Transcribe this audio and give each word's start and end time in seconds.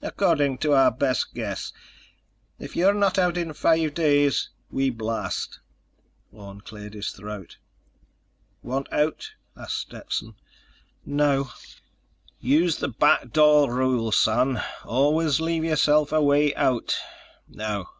"According 0.00 0.56
to 0.64 0.72
our 0.72 0.90
best 0.90 1.34
guess. 1.34 1.74
If 2.58 2.74
you're 2.74 2.94
not 2.94 3.18
out 3.18 3.36
in 3.36 3.52
five 3.52 3.92
days, 3.92 4.48
we 4.70 4.88
blast." 4.88 5.60
Orne 6.32 6.62
cleared 6.62 6.94
his 6.94 7.10
throat. 7.10 7.58
"Want 8.62 8.90
out?" 8.90 9.32
asked 9.54 9.78
Stetson. 9.80 10.36
"No." 11.04 11.50
"Use 12.40 12.78
the 12.78 12.88
back 12.88 13.30
door 13.30 13.70
rule, 13.70 14.10
son. 14.10 14.62
Always 14.86 15.38
leave 15.38 15.66
yourself 15.66 16.12
a 16.12 16.22
way 16.22 16.54
out. 16.54 16.96
Now 17.46 17.90